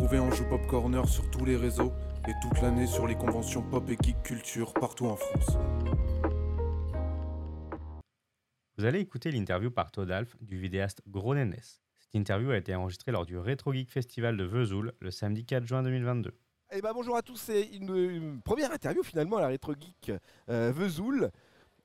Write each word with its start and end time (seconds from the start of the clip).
retrouver 0.00 0.18
en 0.18 0.30
joue 0.30 0.44
Pop 0.44 0.66
Corner 0.66 1.06
sur 1.06 1.30
tous 1.30 1.44
les 1.44 1.56
réseaux 1.56 1.92
et 2.26 2.32
toute 2.40 2.62
l'année 2.62 2.86
sur 2.86 3.06
les 3.06 3.16
conventions 3.16 3.60
pop 3.60 3.86
et 3.90 3.98
geek 4.02 4.22
culture 4.22 4.72
partout 4.72 5.04
en 5.04 5.16
France. 5.16 5.58
Vous 8.78 8.86
allez 8.86 9.00
écouter 9.00 9.30
l'interview 9.30 9.70
par 9.70 9.90
Todalf 9.90 10.36
du 10.40 10.58
vidéaste 10.58 11.02
Gros 11.06 11.34
Nénès. 11.34 11.82
Cette 11.98 12.14
interview 12.14 12.50
a 12.50 12.56
été 12.56 12.74
enregistrée 12.74 13.12
lors 13.12 13.26
du 13.26 13.36
Retro 13.36 13.74
Geek 13.74 13.90
Festival 13.90 14.38
de 14.38 14.44
Vesoul 14.44 14.94
le 15.00 15.10
samedi 15.10 15.44
4 15.44 15.66
juin 15.66 15.82
2022. 15.82 16.32
Eh 16.72 16.80
ben 16.80 16.92
bonjour 16.94 17.16
à 17.16 17.20
tous, 17.20 17.36
c'est 17.36 17.64
une, 17.64 17.94
une 17.94 18.40
première 18.40 18.72
interview 18.72 19.02
finalement 19.02 19.36
à 19.36 19.42
la 19.42 19.48
Retro 19.48 19.74
Geek 19.74 20.12
euh, 20.48 20.72
Vesoul. 20.74 21.30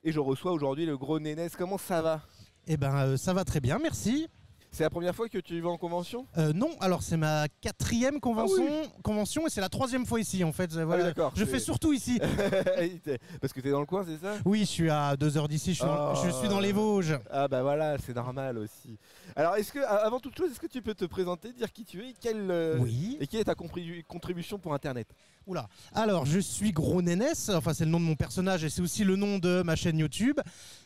Et 0.04 0.12
je 0.12 0.20
reçois 0.20 0.52
aujourd'hui 0.52 0.86
le 0.86 0.96
gros 0.96 1.20
Nénès. 1.20 1.54
Comment 1.54 1.76
ça 1.76 2.00
va? 2.00 2.22
Eh 2.66 2.78
ben, 2.78 2.96
euh, 2.96 3.16
ça 3.18 3.34
va 3.34 3.44
très 3.44 3.60
bien, 3.60 3.78
merci. 3.78 4.26
C'est 4.70 4.82
la 4.82 4.90
première 4.90 5.14
fois 5.14 5.28
que 5.28 5.38
tu 5.38 5.58
vas 5.60 5.70
en 5.70 5.78
convention? 5.78 6.26
Euh, 6.36 6.52
non, 6.52 6.70
alors 6.80 7.02
c'est 7.02 7.16
ma 7.16 7.46
quatrième 7.62 8.20
convention, 8.20 8.66
Ah 8.84 8.88
convention 9.02 9.46
et 9.46 9.50
c'est 9.50 9.60
la 9.62 9.68
troisième 9.70 10.04
fois 10.04 10.20
ici 10.20 10.44
en 10.44 10.52
fait. 10.52 10.70
Voilà. 10.72 11.02
oui, 11.02 11.08
d'accord, 11.08 11.32
je 11.34 11.44
fais 11.46 11.58
surtout 11.60 11.92
ici. 11.94 12.20
Parce 13.40 13.52
que 13.52 13.60
t'es 13.60 13.70
dans 13.70 13.80
le 13.80 13.86
coin, 13.86 14.04
c'est 14.06 14.18
ça? 14.24 14.34
Oui, 14.44 14.60
je 14.60 14.64
suis 14.66 14.90
à 14.90 15.16
deux 15.16 15.36
heures 15.38 15.48
d'ici, 15.48 15.70
je, 15.72 15.76
suis 15.78 15.84
dans- 15.86 16.14
je 16.16 16.30
suis 16.30 16.48
dans 16.48 16.60
les 16.60 16.72
Vosges. 16.72 17.18
Ah 17.30 17.48
bah 17.48 17.62
voilà, 17.62 17.96
c'est 17.98 18.14
normal 18.14 18.58
aussi. 18.58 18.98
Alors 19.34 19.56
est-ce 19.56 19.72
que, 19.72 19.78
avant 19.80 20.20
toute 20.20 20.36
chose, 20.36 20.50
est-ce 20.50 20.60
que 20.60 20.66
tu 20.66 20.82
peux 20.82 20.94
te 20.94 21.04
présenter, 21.06 21.52
dire 21.52 21.72
qui 21.72 21.84
tu 21.84 22.02
es 22.04 22.10
et 22.10 22.14
quelle, 22.20 22.50
euh, 22.50 22.78
Oui. 22.78 23.16
et 23.20 23.26
quelle 23.26 23.40
est 23.40 23.44
ta 23.44 23.54
contribution 23.54 24.58
pour 24.58 24.74
Internet? 24.74 25.08
Oula. 25.46 25.68
Alors, 25.94 26.26
je 26.26 26.40
suis 26.40 26.72
Gros 26.72 27.00
Nénès, 27.02 27.50
enfin 27.50 27.72
c'est 27.72 27.84
le 27.84 27.90
nom 27.92 28.00
de 28.00 28.04
mon 28.04 28.16
personnage 28.16 28.64
et 28.64 28.68
c'est 28.68 28.82
aussi 28.82 29.04
le 29.04 29.14
nom 29.14 29.38
de 29.38 29.62
ma 29.62 29.76
chaîne 29.76 29.96
YouTube. 29.98 30.40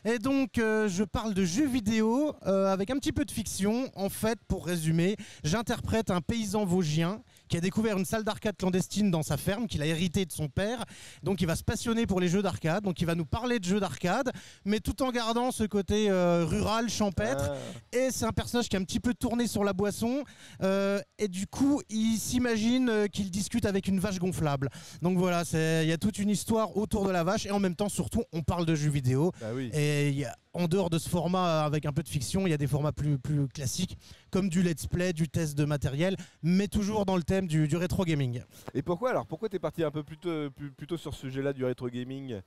Et 0.05 0.19
donc, 0.19 0.59
euh, 0.59 0.87
je 0.87 1.02
parle 1.02 1.33
de 1.33 1.45
jeux 1.47 1.66
vidéo 1.66 2.35
euh, 2.47 2.71
avec 2.71 2.91
un 2.91 2.97
petit 2.97 3.12
peu 3.12 3.24
de 3.24 3.30
fiction. 3.30 3.70
En 3.95 4.09
fait, 4.09 4.38
pour 4.48 4.66
résumer, 4.66 5.16
j'interprète 5.45 6.10
un 6.10 6.20
paysan 6.20 6.65
vosgien 6.65 7.23
qui 7.48 7.56
a 7.56 7.60
découvert 7.60 7.99
une 7.99 8.04
salle 8.04 8.23
d'arcade 8.23 8.57
clandestine 8.57 9.10
dans 9.10 9.23
sa 9.24 9.37
ferme 9.37 9.66
qu'il 9.66 9.82
a 9.82 9.87
hérité 9.87 10.24
de 10.24 10.30
son 10.32 10.49
père. 10.49 10.85
Donc, 11.24 11.40
il 11.40 11.46
va 11.46 11.57
se 11.57 11.65
passionner 11.65 12.07
pour 12.07 12.21
les 12.21 12.29
jeux 12.29 12.43
d'arcade. 12.43 12.85
Donc, 12.85 13.01
il 13.01 13.07
va 13.07 13.15
nous 13.16 13.24
parler 13.26 13.59
de 13.59 13.65
jeux 13.65 13.80
d'arcade, 13.80 14.30
mais 14.65 14.79
tout 14.79 15.02
en 15.02 15.10
gardant 15.10 15.51
ce 15.51 15.65
côté 15.65 16.09
euh, 16.10 16.45
rural, 16.46 16.88
champêtre. 16.88 17.51
Ah. 17.52 17.96
Et 17.96 18.10
c'est 18.13 18.24
un 18.24 18.32
personnage 18.32 18.68
qui 18.68 18.76
est 18.76 18.79
un 18.79 18.85
petit 18.85 19.01
peu 19.01 19.15
tourné 19.15 19.48
sur 19.48 19.65
la 19.65 19.73
boisson. 19.73 20.23
euh, 20.63 21.01
et 21.18 21.26
du 21.29 21.46
coup, 21.48 21.82
il 21.91 22.18
s'imagine 22.18 22.88
euh, 22.88 23.07
qu'il 23.09 23.30
discute 23.30 23.65
avec 23.66 23.88
une 23.88 23.98
vache 23.98 24.18
gonflable. 24.18 24.68
Donc 25.02 25.18
voilà, 25.18 25.43
il 25.52 25.88
y 25.88 25.93
a 25.93 25.98
toute 25.98 26.18
une 26.18 26.30
histoire 26.30 26.76
autour 26.76 27.04
de 27.04 27.10
la 27.10 27.24
vache. 27.24 27.46
Et 27.46 27.51
en 27.51 27.59
même 27.59 27.74
temps, 27.74 27.88
surtout, 27.88 28.23
on 28.32 28.43
parle 28.43 28.65
de 28.66 28.74
jeux 28.76 28.91
vidéo. 28.91 29.32
Bah 29.41 29.48
oui. 29.54 29.71
Et 29.74 30.09
il 30.10 30.18
y 30.18 30.24
a- 30.24 30.37
en 30.52 30.68
dehors 30.68 30.90
de 30.90 30.98
ce 30.98 31.09
format 31.09 31.62
euh, 31.62 31.66
avec 31.66 31.87
un 31.87 31.93
peu 31.93 32.02
de 32.02 32.09
fiction, 32.09 32.46
il 32.46 32.51
y 32.51 32.54
a 32.54 32.59
des 32.59 32.66
formats 32.66 32.93
plus, 32.93 33.18
classiques, 33.52 33.96
comme 34.30 34.48
du 34.48 34.62
let's 34.62 34.87
play, 34.87 35.12
du 35.12 35.29
test 35.29 35.57
de 35.57 35.65
matériel, 35.65 36.16
mais 36.42 36.68
toujours 36.68 37.07
dans 37.07 37.16
le 37.16 37.23
thème 37.23 37.46
du, 37.46 37.76
rétro 37.76 38.04
gaming. 38.04 38.42
Et 38.74 38.82
pourquoi 38.82 39.10
alors 39.10 39.26
Pourquoi 39.26 39.48
t'es 39.48 39.59
parti 39.59 39.82
un 39.84 39.90
peu 39.90 40.02
plutôt 40.02 40.96
sur 40.96 41.15
ce 41.15 41.20
sujet-là 41.20 41.52
du 41.52 41.65
rétro 41.65 41.88
gaming? 41.88 42.40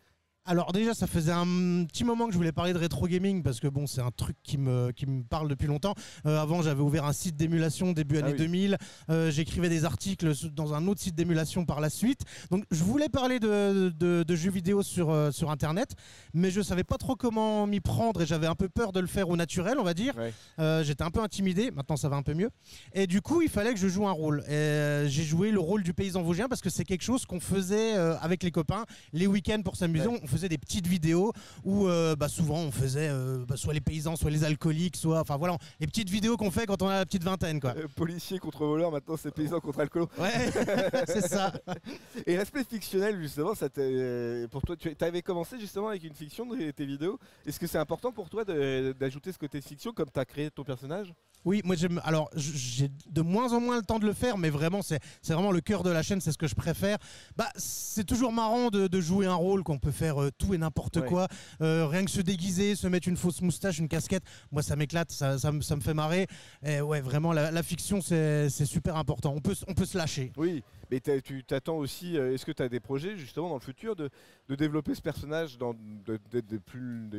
Alors 0.46 0.74
déjà, 0.74 0.94
ça 0.94 1.08
faisait 1.08 1.32
un 1.32 1.86
petit 1.86 2.04
moment 2.04 2.26
que 2.28 2.34
je 2.34 2.38
voulais 2.38 2.52
parler 2.52 2.74
de 2.74 2.78
rétro 2.78 3.08
gaming 3.08 3.44
parce 3.44 3.62
que 3.62 3.68
bon, 3.70 3.88
c'est 3.88 4.02
un 4.02 4.12
truc 4.12 4.36
qui 4.44 4.58
me, 4.58 4.92
qui 4.92 5.06
me 5.06 5.24
parle 5.24 5.48
depuis 5.48 5.68
longtemps. 5.68 5.94
Euh, 6.26 6.38
avant, 6.38 6.62
j'avais 6.62 6.82
ouvert 6.82 7.06
un 7.06 7.14
site 7.14 7.38
d'émulation 7.38 7.94
début 7.94 8.18
Ah 8.18 8.26
année 8.26 8.32
oui. 8.34 8.38
2000. 8.40 8.78
Euh, 9.10 9.32
J'écrivais 9.32 9.70
des 9.70 9.86
articles 9.86 10.34
dans 10.52 10.74
un 10.74 10.86
autre 10.88 11.00
site 11.00 11.16
d'émulation 11.16 11.64
par 11.66 11.80
la 11.80 11.90
suite. 11.90 12.22
Donc, 12.52 12.66
je 12.72 12.84
voulais 12.84 13.08
parler 13.08 13.40
de, 13.40 13.94
de- 13.98 14.24
de 14.28 14.36
jeux 14.36 14.52
vidéo 14.52 14.84
sur, 14.84 15.12
euh, 15.12 15.32
sur 15.32 15.50
Internet, 15.50 15.92
mais 16.34 16.52
je 16.52 16.60
savais 16.60 16.84
pas 16.84 16.98
trop 16.98 17.16
comment 17.16 17.66
m'y 17.66 17.80
prendre 17.80 18.22
et 18.22 18.26
j'avais 18.26 18.48
un 18.48 18.56
peu 18.56 18.68
peur 18.68 18.92
de 18.92 19.00
le 19.00 19.08
faire 19.08 19.30
au 19.30 19.38
naturel, 19.38 19.78
on 19.80 19.84
va 19.84 19.94
dire. 19.94 20.14
Ouais. 20.18 20.84
J'étais 20.84 21.04
un 21.04 21.12
peu 21.12 21.22
intimidé. 21.22 21.72
Maintenant, 21.72 21.96
ça 21.96 22.10
va 22.10 22.18
un 22.18 22.22
peu 22.22 22.34
mieux. 22.34 22.50
Et 22.92 23.08
du 23.08 23.22
coup, 23.22 23.42
il 23.42 23.50
fallait 23.50 23.74
que 23.74 23.80
je 23.80 23.88
joue 23.88 24.08
un 24.10 24.12
rôle. 24.12 24.44
J'ai 24.50 25.24
joué 25.24 25.52
le 25.52 25.60
rôle 25.62 25.84
du 25.84 25.94
paysan 25.94 26.22
vosgien 26.22 26.50
parce 26.50 26.60
que 26.62 26.70
c'est 26.70 26.84
quelque 26.84 27.02
chose 27.04 27.26
qu'on 27.26 27.40
faisait 27.40 27.94
avec 27.94 28.44
les 28.44 28.52
copains 28.52 28.84
les 29.14 29.26
week-ends 29.26 29.62
pour 29.64 29.78
s'amuser. 29.78 30.08
Ouais. 30.08 30.20
Faisait 30.34 30.50
des 30.50 30.58
petites 30.58 30.88
vidéos 30.88 31.32
où 31.64 31.88
euh, 31.88 32.16
bah, 32.16 32.28
souvent 32.28 32.58
on 32.58 32.72
faisait 32.72 33.08
euh, 33.10 33.46
bah, 33.48 33.56
soit 33.56 33.74
les 33.74 33.82
paysans, 33.82 34.16
soit 34.16 34.32
les 34.32 34.44
alcooliques, 34.44 34.98
soit 34.98 35.20
enfin 35.20 35.38
voilà 35.38 35.58
les 35.80 35.86
petites 35.86 36.10
vidéos 36.10 36.38
qu'on 36.38 36.50
fait 36.50 36.66
quand 36.66 36.82
on 36.82 36.88
a 36.88 36.98
la 36.98 37.06
petite 37.06 37.24
vingtaine 37.24 37.60
quoi. 37.60 37.76
Euh, 37.78 37.88
Policier 37.96 38.40
contre 38.40 38.66
voleur, 38.66 38.92
maintenant 38.92 39.16
c'est 39.16 39.30
paysan 39.32 39.60
contre 39.60 39.82
alcoolo. 39.82 40.10
Ouais, 40.18 40.32
c'est 41.06 41.28
ça. 41.28 41.54
Et 42.26 42.36
l'aspect 42.36 42.64
fictionnel, 42.64 43.22
justement, 43.22 43.54
ça 43.54 43.70
t'est- 43.70 44.48
pour 44.50 44.64
toi, 44.64 44.76
tu 44.76 44.96
avais 45.02 45.22
commencé 45.22 45.60
justement 45.60 45.90
avec 45.90 46.04
une 46.04 46.16
fiction 46.16 46.46
de 46.48 46.72
tes 46.72 46.86
vidéos. 46.86 47.20
Est-ce 47.46 47.60
que 47.60 47.68
c'est 47.68 47.78
important 47.78 48.12
pour 48.12 48.30
toi 48.30 48.44
d'ajouter 48.44 49.32
ce 49.32 49.38
côté 49.38 49.62
fiction 49.62 49.92
comme 49.94 50.10
tu 50.12 50.20
as 50.20 50.26
créé 50.26 50.50
ton 50.50 50.64
personnage? 50.64 51.14
Oui, 51.46 51.62
moi 51.66 51.76
j'aime. 51.76 52.00
Alors 52.06 52.30
j'ai 52.38 52.90
de 53.10 53.22
moins 53.22 53.52
en 53.52 53.60
moins 53.60 53.76
le 53.76 53.84
temps 53.84 54.00
de 54.00 54.06
le 54.06 54.14
faire, 54.14 54.38
mais 54.38 54.50
vraiment 54.50 54.82
c'est 54.82 55.00
c'est 55.22 55.34
vraiment 55.34 55.52
le 55.52 55.60
cœur 55.60 55.84
de 55.84 55.90
la 55.90 56.02
chaîne, 56.02 56.22
c'est 56.22 56.32
ce 56.32 56.38
que 56.38 56.48
je 56.48 56.56
préfère. 56.56 56.98
Bah 57.36 57.50
c'est 57.58 58.06
toujours 58.06 58.32
marrant 58.32 58.70
de, 58.70 58.88
de 58.88 59.02
jouer 59.02 59.26
un 59.26 59.36
rôle 59.36 59.62
qu'on 59.62 59.78
peut 59.78 59.92
faire 59.92 60.23
euh, 60.24 60.30
tout 60.38 60.54
et 60.54 60.58
n'importe 60.58 60.98
Ouais. 60.98 61.08
quoi, 61.08 61.28
Euh, 61.62 61.88
rien 61.88 62.04
que 62.06 62.12
se 62.12 62.22
déguiser, 62.22 62.76
se 62.76 62.88
mettre 62.88 63.08
une 63.08 63.18
fausse 63.18 63.42
moustache, 63.42 63.80
une 63.80 63.88
casquette. 63.88 64.24
Moi 64.52 64.62
ça 64.64 64.76
m'éclate, 64.76 65.12
ça, 65.12 65.38
ça, 65.40 65.52
me- 65.52 65.62
ça 65.62 65.76
me 65.76 65.82
fait 65.82 65.94
marrer. 65.94 66.28
Et 66.66 66.82
ouais, 66.82 67.02
vraiment 67.02 67.34
la, 67.34 67.52
la 67.52 67.64
fiction 67.64 68.02
c'est 68.02 68.50
super 68.66 68.96
important. 68.98 69.34
On 69.36 69.42
peut 69.42 69.56
on 69.68 69.74
peut 69.74 69.86
se 69.86 69.98
lâcher. 69.98 70.32
Oui, 70.38 70.64
mais 70.94 71.20
tu 71.22 71.44
t'attends 71.44 71.78
aussi. 71.78 72.18
euh, 72.18 72.34
Est-ce 72.34 72.46
que 72.46 72.52
tu 72.52 72.62
as 72.62 72.70
des 72.70 72.80
projets 72.80 73.18
justement 73.18 73.50
dans 73.50 73.56
le 73.56 73.62
futur 73.62 73.96
de, 73.96 74.10
de 74.50 74.56
développer 74.56 74.94
ce 74.94 75.02
personnage 75.02 75.58
dans 75.58 75.74
de- 75.74 76.20
de- 76.32 76.40
des 76.42 76.60
plus, 76.60 77.10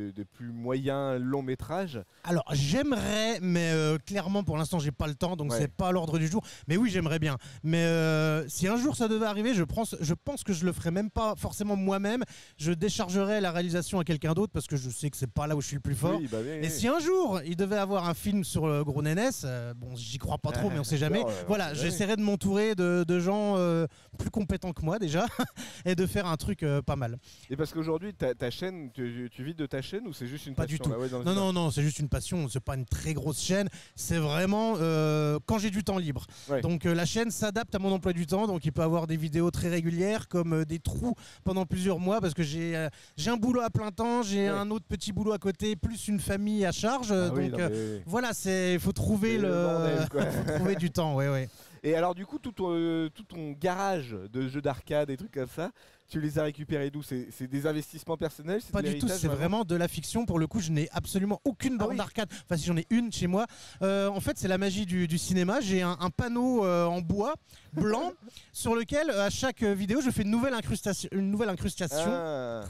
moyens 0.53 1.21
longs 1.21 1.43
métrages? 1.43 2.01
Alors 2.23 2.45
j'aimerais, 2.53 3.39
mais 3.41 3.71
euh, 3.73 3.99
clairement 3.99 4.45
pour 4.45 4.57
l'instant 4.57 4.79
j'ai 4.79 4.93
pas 4.93 5.07
le 5.09 5.15
temps, 5.15 5.37
donc 5.37 5.51
Ouais. 5.51 5.59
c'est 5.59 5.73
pas 5.73 5.89
à 5.89 5.93
l'ordre 5.93 6.19
du 6.19 6.29
jour. 6.29 6.45
Mais 6.69 6.77
oui 6.77 6.89
j'aimerais 6.91 7.19
bien. 7.19 7.37
Mais 7.65 7.83
euh, 7.85 8.47
si 8.49 8.69
un 8.69 8.77
jour 8.77 8.95
ça 8.97 9.09
devait 9.09 9.27
arriver, 9.27 9.55
je 9.55 9.65
pense, 9.65 9.97
je 10.01 10.15
pense 10.15 10.45
que 10.45 10.53
je 10.53 10.65
le 10.65 10.73
ferais 10.73 10.91
même 10.93 11.11
pas 11.11 11.35
forcément 11.37 11.75
moi-même. 11.77 12.23
Je 12.59 12.73
déchargerais 12.73 13.41
la 13.41 13.51
réalisation 13.51 13.99
à 13.99 14.05
quelqu'un 14.05 14.35
d'autre 14.35 14.53
parce 14.53 14.67
que 14.67 14.77
je 14.77 14.89
sais 14.89 15.11
que 15.11 15.17
c'est 15.17 15.31
pas 15.31 15.47
là 15.49 15.57
où 15.57 15.61
je 15.61 15.67
suis 15.67 15.77
le 15.77 15.83
plus 15.83 15.95
fort. 15.97 16.19
Oui, 16.21 16.29
bah 16.31 16.39
Et 16.43 16.61
oui. 16.63 16.71
si 16.71 16.87
un 16.87 17.01
jour 17.01 17.41
il 17.45 17.57
devait 17.57 17.77
avoir 17.79 18.09
un 18.09 18.15
film 18.15 18.45
sur 18.45 18.69
le 18.69 18.85
gros 18.85 19.03
Nénès, 19.03 19.43
euh, 19.45 19.75
bon 19.75 19.97
j'y 19.97 20.19
crois 20.19 20.39
pas 20.39 20.53
trop, 20.69 20.71
mais 20.71 20.79
on 20.79 20.85
sait 20.85 20.97
jamais. 20.97 21.25
Euh, 21.25 21.43
voilà, 21.49 21.75
j'essaierai 21.75 22.15
de 22.17 22.23
m'entourer 22.23 22.75
de 22.77 23.19
gens 23.19 23.55
euh, 23.65 23.87
plus 24.19 24.31
compétents 24.31 24.73
que 24.73 24.83
moi 24.83 24.99
déjà 24.99 25.27
et 25.85 25.95
de 25.95 26.07
faire 26.07 26.27
un 26.27 26.37
truc 26.37 26.63
euh, 26.63 26.83
pas 26.83 26.97
mal. 26.97 27.19
Et 27.51 27.57
parce 27.57 27.73
qu'aujourd'hui, 27.73 28.15
ta, 28.15 28.35
ta 28.35 28.51
chaîne, 28.51 28.91
tu, 28.93 29.29
tu 29.33 29.43
vis 29.45 29.55
de 29.55 29.67
ta 29.67 29.83
chaîne 29.83 30.07
ou 30.07 30.13
c'est 30.13 30.27
juste 30.27 30.47
une 30.47 30.55
Pas 30.55 30.67
du 30.67 30.79
passion, 30.79 30.95
tout. 30.95 31.01
ouais, 31.01 31.09
le- 31.09 31.25
Non, 31.25 31.35
non, 31.35 31.53
non, 31.53 31.71
c'est 31.71 31.83
juste 31.83 31.99
une 31.99 32.09
passion, 32.09 32.49
c'est 32.49 32.61
pas 32.61 32.75
une 32.77 32.85
très 32.87 33.15
grosse 33.15 33.41
chaîne, 33.41 33.69
c'est 33.97 34.19
vraiment 34.19 34.75
euh, 34.79 35.39
quand 35.47 35.59
j'ai 35.59 35.71
du 35.71 35.83
temps 35.85 35.99
libre. 35.99 36.27
Ouais. 36.49 36.61
Donc 36.61 36.85
la 36.85 37.05
chaîne 37.07 37.31
s'adapte 37.31 37.75
à 37.75 37.79
mon 37.79 37.93
emploi 37.93 38.13
du 38.13 38.27
temps, 38.27 38.47
donc 38.47 38.65
il 38.65 38.73
peut 38.73 38.83
avoir 38.83 39.07
des 39.07 39.17
vidéos 39.17 39.51
très 39.51 39.69
régulières 39.69 40.29
comme 40.29 40.65
des 40.65 40.79
trous 40.79 41.15
pendant 41.45 41.67
plusieurs 41.67 41.99
mois 41.99 42.21
parce 42.21 42.35
que 42.35 42.43
j'ai 42.43 42.89
j'ai 43.17 43.31
un 43.31 43.37
boulot 43.37 43.61
à 43.63 43.71
plein 43.71 43.91
temps, 43.91 44.23
j'ai 44.23 44.45
Ouais. 44.45 44.49
un 44.49 44.71
autre 44.71 44.85
petit 44.89 45.13
boulot 45.13 45.33
à 45.33 45.39
côté, 45.39 45.75
plus 45.77 46.09
une 46.09 46.21
famille 46.21 46.65
à 46.67 46.73
charge. 46.73 47.13
Ah 47.13 47.31
oui, 47.35 47.49
donc 47.49 47.61
non, 47.61 47.69
mais- 47.71 48.03
voilà, 48.07 48.33
c'est 48.35 48.79
faut 48.79 48.93
trouver 48.93 49.39
le, 49.39 49.49
le 49.49 49.53
bordel, 49.55 50.07
faut 50.47 50.53
trouver 50.57 50.77
du 50.77 50.91
temps, 50.91 51.15
ouais, 51.15 51.29
ouais. 51.29 51.49
Et 51.85 51.95
alors 51.95 52.15
du 52.15 52.25
coup, 52.25 52.39
tout 52.39 52.51
ton, 52.51 52.71
euh, 52.71 53.11
tout 53.11 53.25
ton 53.25 53.53
garage 53.53 54.17
de 54.33 54.49
jeux 54.49 54.63
d'arcade 54.63 55.11
et 55.11 55.19
trucs 55.19 55.33
comme 55.33 55.47
ça, 55.47 55.71
tu 56.09 56.21
les 56.21 56.39
as 56.39 56.43
récupérés 56.45 56.91
d'où 56.91 57.03
C'est 57.03 57.47
des 57.47 57.67
investissements 57.67 58.17
personnels 58.17 58.61
c'est 58.63 58.73
Pas 58.73 58.83
du 58.83 58.99
tout, 58.99 59.09
c'est 59.09 59.27
vraiment 59.29 59.65
de 59.65 59.75
la 59.75 59.89
fiction. 59.89 60.27
Pour 60.27 60.39
le 60.39 60.47
coup, 60.47 60.61
je 60.61 60.71
n'ai 60.71 60.89
absolument 60.93 61.41
aucune 61.45 61.77
borne 61.79 61.91
Ah 61.91 61.93
oui. 61.93 61.99
d'arcade. 61.99 62.29
Enfin, 62.45 62.57
si 62.57 62.67
j'en 62.67 62.77
ai 62.77 62.87
une 62.91 63.11
chez 63.13 63.27
moi. 63.27 63.47
Euh, 63.83 64.09
en 64.09 64.21
fait, 64.21 64.39
c'est 64.39 64.49
la 64.49 64.59
magie 64.59 64.87
du, 64.87 65.09
du 65.09 65.19
cinéma. 65.19 65.61
J'ai 65.61 65.83
un, 65.83 65.97
un 66.01 66.11
panneau 66.11 66.65
euh, 66.65 66.85
en 66.85 67.01
bois 67.01 67.35
blanc 67.73 68.13
sur 68.53 68.75
lequel, 68.77 69.11
euh, 69.11 69.27
à 69.27 69.31
chaque 69.31 69.63
vidéo, 69.63 70.01
je 70.01 70.11
fais 70.11 70.23
une 70.23 70.31
nouvelle 70.31 70.55
incrustation. 70.55 71.09
Une 71.13 71.31
nouvelle 71.31 71.49
incrustation. 71.49 71.97
Ah. 72.07 72.65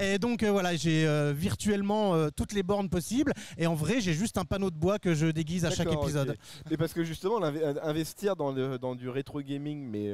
Et 0.00 0.18
donc 0.18 0.42
euh, 0.42 0.50
voilà, 0.50 0.74
j'ai 0.74 1.06
virtuellement 1.32 2.28
toutes 2.36 2.52
les 2.52 2.62
bornes 2.62 2.88
possibles. 2.90 3.32
Et 3.58 3.66
en 3.66 3.74
vrai, 3.74 4.00
j'ai 4.00 4.12
juste 4.12 4.36
un 4.38 4.44
panneau 4.44 4.70
de 4.70 4.76
bois 4.76 4.98
que 4.98 5.14
je 5.14 5.26
déguise 5.26 5.64
à 5.64 5.70
chaque 5.70 5.92
épisode. 5.92 6.30
ok. 6.30 6.36
Mais 6.70 6.76
parce 6.76 6.92
que 6.92 7.04
justement, 7.04 7.40
investir 7.82 8.36
dans, 8.36 8.52
le- 8.52 8.78
dans 8.78 8.94
du 8.94 9.08
rétro 9.08 9.40
gaming, 9.40 9.88
mais 9.88 10.12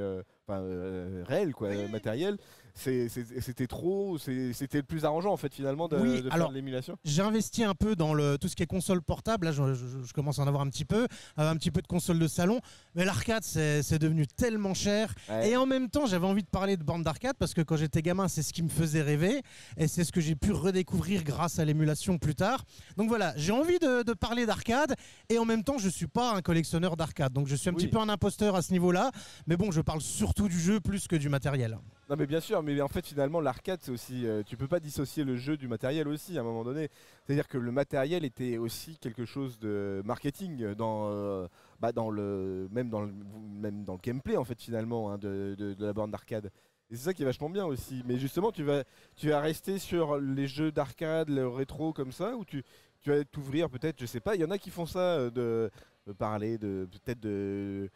enfin, 0.48 0.60
euh, 0.62 1.24
réel, 1.26 1.52
quoi, 1.52 1.70
matériel, 1.90 2.38
c'était 2.76 3.66
trop, 3.66 4.18
c'était 4.18 4.78
le 4.78 4.82
plus 4.82 5.04
arrangeant 5.04 5.32
en 5.32 5.36
fait 5.36 5.52
finalement 5.54 5.88
de, 5.88 5.96
Oui, 5.96 6.22
de 6.22 6.30
faire 6.30 6.50
l'émulation. 6.50 6.96
J'ai 7.04 7.22
investi 7.22 7.64
un 7.64 7.74
peu 7.74 7.96
dans 7.96 8.14
le, 8.14 8.36
tout 8.38 8.48
ce 8.48 8.56
qui 8.56 8.62
est 8.62 8.66
console 8.66 9.02
portable. 9.02 9.46
Là, 9.46 9.52
je, 9.52 9.74
je- 9.74 10.04
je 10.06 10.12
commence 10.12 10.38
à 10.38 10.42
en 10.42 10.46
avoir 10.46 10.62
un 10.62 10.68
petit 10.68 10.84
peu, 10.84 11.04
euh, 11.38 11.50
un 11.50 11.56
petit 11.56 11.70
peu 11.70 11.80
de 11.82 11.86
console 11.86 12.18
de 12.18 12.28
salon. 12.28 12.60
Mais 12.94 13.04
l'arcade, 13.04 13.42
c'est 13.42 13.98
devenu 13.98 14.26
tellement 14.26 14.74
cher. 14.74 15.14
Ouais. 15.28 15.50
Et 15.50 15.56
en 15.56 15.66
même 15.66 15.88
temps, 15.88 16.06
j'avais 16.06 16.26
envie 16.26 16.42
de 16.42 16.48
parler 16.48 16.76
de 16.76 16.84
bande 16.84 17.02
d'arcade 17.02 17.36
parce 17.38 17.54
que 17.54 17.62
quand 17.62 17.76
j'étais 17.76 18.02
gamin, 18.02 18.28
c'est 18.28 18.42
ce 18.42 18.52
qui 18.52 18.62
me 18.62 18.68
faisait 18.68 19.02
rêver. 19.02 19.42
Et 19.76 19.88
c'est 19.88 20.04
ce 20.04 20.12
que 20.12 20.20
j'ai 20.20 20.36
pu 20.36 20.52
redécouvrir 20.52 21.24
grâce 21.24 21.58
à 21.58 21.64
l'émulation 21.64 22.18
plus 22.18 22.34
tard. 22.34 22.64
Donc 22.96 23.08
voilà, 23.08 23.32
j'ai 23.36 23.52
envie 23.52 23.78
de, 23.78 24.02
de 24.02 24.12
parler 24.12 24.46
d'arcade. 24.46 24.94
Et 25.28 25.38
en 25.38 25.44
même 25.44 25.64
temps, 25.64 25.78
je 25.78 25.88
suis 25.88 26.06
pas 26.08 26.34
un 26.34 26.42
collectionneur 26.42 26.96
d'arcade. 26.96 27.32
Donc 27.32 27.46
je 27.48 27.56
suis 27.56 27.68
un 27.68 27.72
Oui. 27.72 27.84
petit 27.84 27.88
peu 27.88 27.98
un 27.98 28.08
imposteur 28.08 28.54
à 28.54 28.62
ce 28.62 28.72
niveau-là. 28.72 29.10
Mais 29.46 29.56
bon, 29.56 29.70
je 29.70 29.80
parle 29.80 30.00
surtout 30.00 30.48
du 30.48 30.58
jeu 30.60 30.80
plus 30.80 31.08
que 31.08 31.16
du 31.16 31.28
matériel. 31.28 31.78
Non 32.08 32.14
mais 32.16 32.26
bien 32.28 32.38
sûr, 32.38 32.62
mais 32.62 32.80
en 32.80 32.86
fait 32.86 33.04
finalement 33.04 33.40
l'arcade 33.40 33.80
c'est 33.82 33.90
aussi, 33.90 34.26
euh, 34.28 34.44
tu 34.44 34.56
peux 34.56 34.68
pas 34.68 34.78
dissocier 34.78 35.24
le 35.24 35.34
jeu 35.36 35.56
du 35.56 35.66
matériel 35.66 36.06
aussi 36.06 36.38
à 36.38 36.42
un 36.42 36.44
moment 36.44 36.62
donné. 36.62 36.88
C'est-à-dire 37.24 37.48
que 37.48 37.58
le 37.58 37.72
matériel 37.72 38.24
était 38.24 38.58
aussi 38.58 38.96
quelque 38.98 39.24
chose 39.24 39.58
de 39.58 40.02
marketing 40.04 40.74
dans, 40.74 41.08
euh, 41.10 41.48
bah, 41.80 41.90
dans 41.90 42.08
le, 42.10 42.68
même 42.70 42.90
dans 42.90 43.00
le, 43.00 43.12
même 43.60 43.82
dans 43.82 43.94
le 43.94 43.98
gameplay 44.00 44.36
en 44.36 44.44
fait 44.44 44.60
finalement 44.62 45.10
hein, 45.10 45.18
de, 45.18 45.56
de- 45.58 45.74
la 45.84 45.92
borne 45.92 46.12
d'arcade. 46.12 46.52
Et 46.92 46.96
c'est 46.96 47.02
ça 47.06 47.12
qui 47.14 47.22
est 47.22 47.26
vachement 47.26 47.50
bien 47.50 47.66
aussi. 47.66 48.02
Mais 48.06 48.18
justement 48.18 48.52
tu 48.52 48.62
vas, 48.62 48.84
tu 49.16 49.30
vas 49.30 49.40
rester 49.40 49.80
sur 49.80 50.16
les 50.20 50.46
jeux 50.46 50.70
d'arcade, 50.70 51.28
le 51.28 51.48
rétro 51.48 51.92
comme 51.92 52.12
ça, 52.12 52.36
ou 52.36 52.44
tu, 52.44 52.62
tu 53.00 53.10
vas 53.10 53.24
t'ouvrir 53.24 53.68
peut-être, 53.68 53.98
je 54.00 54.06
sais 54.06 54.20
pas. 54.20 54.36
Il 54.36 54.40
y 54.40 54.44
en 54.44 54.50
a 54.52 54.58
qui 54.58 54.70
font 54.70 54.86
ça 54.86 55.00
euh, 55.00 55.30
de, 55.30 55.70
de 56.06 56.12
parler 56.12 56.56
de 56.56 56.86
peut-être 57.04 57.18
de 57.18 57.90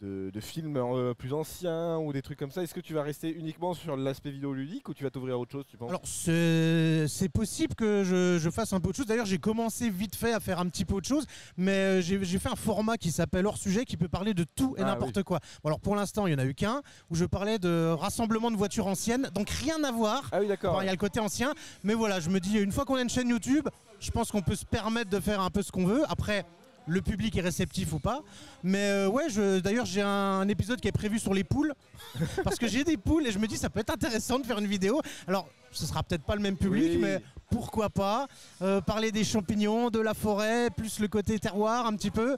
de, 0.00 0.30
de 0.32 0.40
films 0.40 0.76
euh, 0.76 1.14
plus 1.14 1.32
anciens 1.32 1.98
ou 1.98 2.12
des 2.12 2.22
trucs 2.22 2.38
comme 2.38 2.50
ça 2.50 2.62
Est-ce 2.62 2.74
que 2.74 2.80
tu 2.80 2.94
vas 2.94 3.02
rester 3.02 3.30
uniquement 3.30 3.74
sur 3.74 3.96
l'aspect 3.96 4.30
vidéoludique 4.30 4.88
ou 4.88 4.94
tu 4.94 5.04
vas 5.04 5.10
t'ouvrir 5.10 5.34
à 5.34 5.38
autre 5.38 5.52
chose, 5.52 5.64
tu 5.68 5.76
penses? 5.76 5.90
Alors 5.90 6.02
c'est 6.04 7.28
possible 7.28 7.74
que 7.74 8.02
je, 8.04 8.38
je 8.38 8.50
fasse 8.50 8.72
un 8.72 8.80
peu 8.80 8.88
autre 8.88 8.96
chose. 8.96 9.06
D'ailleurs 9.06 9.26
j'ai 9.26 9.38
commencé 9.38 9.90
vite 9.90 10.16
fait 10.16 10.32
à 10.32 10.40
faire 10.40 10.58
un 10.58 10.66
petit 10.68 10.84
peu 10.84 10.94
autre 10.94 11.08
chose, 11.08 11.26
mais 11.56 11.72
euh, 11.72 12.00
j'ai 12.00 12.38
fait 12.38 12.48
un 12.48 12.56
format 12.56 12.96
qui 12.96 13.10
s'appelle 13.10 13.46
hors 13.46 13.58
sujet 13.58 13.84
qui 13.84 13.96
peut 13.96 14.08
parler 14.08 14.34
de 14.34 14.44
tout 14.44 14.74
et 14.78 14.82
Ah, 14.82 14.86
n'importe 14.86 15.22
quoi. 15.22 15.38
Bon, 15.62 15.68
alors 15.68 15.80
pour 15.80 15.96
l'instant 15.96 16.26
il 16.26 16.32
y 16.32 16.34
en 16.34 16.38
a 16.38 16.44
eu 16.46 16.54
qu'un 16.54 16.82
où 17.10 17.14
je 17.14 17.24
parlais 17.24 17.58
de 17.58 17.90
rassemblement 17.92 18.50
de 18.50 18.56
voitures 18.56 18.86
anciennes, 18.86 19.30
donc 19.34 19.50
rien 19.50 19.82
à 19.84 19.92
voir. 19.92 20.28
Ah 20.32 20.40
oui, 20.40 20.48
d'accord. 20.48 20.82
Il 20.82 20.86
y 20.86 20.88
a 20.88 20.92
le 20.92 20.96
côté 20.98 21.20
ancien, 21.20 21.52
mais 21.84 21.94
voilà, 21.94 22.20
je 22.20 22.30
me 22.30 22.40
dis, 22.40 22.58
une 22.58 22.72
fois 22.72 22.84
qu'on 22.84 22.96
a 22.96 23.02
une 23.02 23.10
chaîne 23.10 23.28
YouTube, 23.28 23.68
je 23.98 24.10
pense 24.10 24.30
qu'on 24.30 24.42
peut 24.42 24.56
se 24.56 24.64
permettre 24.64 25.10
de 25.10 25.20
faire 25.20 25.40
un 25.40 25.50
peu 25.50 25.62
ce 25.62 25.70
qu'on 25.72 25.84
veut. 25.86 26.02
Après, 26.08 26.44
le 26.90 27.00
public 27.02 27.36
est 27.36 27.40
réceptif 27.40 27.92
ou 27.92 27.98
pas. 27.98 28.20
Mais 28.62 28.84
euh, 28.90 29.08
ouais, 29.08 29.28
je- 29.30 29.60
d'ailleurs, 29.60 29.86
j'ai 29.86 30.02
un 30.02 30.46
épisode 30.48 30.80
qui 30.80 30.88
est 30.88 30.92
prévu 30.92 31.18
sur 31.18 31.32
les 31.34 31.44
poules. 31.44 31.72
parce 32.44 32.56
que 32.56 32.66
j'ai 32.66 32.82
des 32.84 32.96
poules 32.96 33.26
et 33.26 33.32
je 33.32 33.38
me 33.38 33.46
dis, 33.46 33.56
ça 33.56 33.70
peut 33.70 33.80
être 33.80 33.90
intéressant 33.92 34.38
de 34.38 34.44
faire 34.46 34.58
une 34.58 34.66
vidéo. 34.66 35.00
Alors, 35.28 35.48
ce 35.70 35.86
sera 35.86 36.02
peut-être 36.02 36.24
pas 36.24 36.34
le 36.34 36.40
même 36.42 36.56
public, 36.56 36.90
Oui. 36.94 36.98
mais 37.00 37.22
pourquoi 37.50 37.88
pas 37.90 38.26
Euh, 38.62 38.80
Parler 38.80 39.12
des 39.12 39.22
champignons, 39.24 39.90
de 39.90 40.00
la 40.00 40.14
forêt, 40.14 40.68
plus 40.70 40.98
le 40.98 41.06
côté 41.08 41.38
terroir 41.38 41.86
un 41.86 41.94
petit 41.94 42.10
peu. 42.10 42.36